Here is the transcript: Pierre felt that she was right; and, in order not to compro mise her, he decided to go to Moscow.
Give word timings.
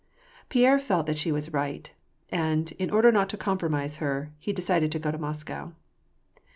Pierre 0.49 0.79
felt 0.79 1.05
that 1.05 1.19
she 1.19 1.31
was 1.31 1.53
right; 1.53 1.93
and, 2.31 2.71
in 2.79 2.89
order 2.89 3.11
not 3.11 3.29
to 3.29 3.37
compro 3.37 3.69
mise 3.69 3.97
her, 3.97 4.31
he 4.39 4.51
decided 4.51 4.91
to 4.93 4.97
go 4.97 5.11
to 5.11 5.17
Moscow. 5.19 5.73